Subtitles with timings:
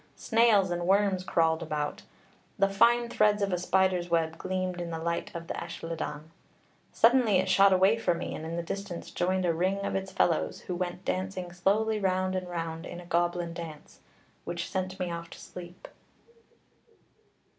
[0.15, 2.01] Snails and worms crawled about.
[2.57, 6.23] The fine threads of a spider's web gleamed in the light of the Ellylldan.
[6.91, 10.11] Suddenly it shot away from me, and in the distance joined a ring of its
[10.11, 13.99] fellows, who went dancing slowly round and round in a goblin dance,
[14.43, 15.87] which sent me off to sleep.'